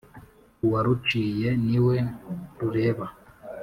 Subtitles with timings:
[0.63, 1.97] uwâruciye niwe
[2.59, 3.07] rureba